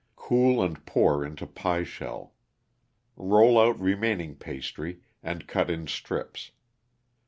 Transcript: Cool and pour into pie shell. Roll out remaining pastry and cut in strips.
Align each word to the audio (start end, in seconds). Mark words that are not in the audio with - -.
Cool 0.15 0.63
and 0.63 0.83
pour 0.87 1.23
into 1.23 1.45
pie 1.45 1.83
shell. 1.83 2.33
Roll 3.15 3.59
out 3.61 3.79
remaining 3.79 4.35
pastry 4.35 5.01
and 5.21 5.45
cut 5.47 5.69
in 5.69 5.85
strips. 5.85 6.49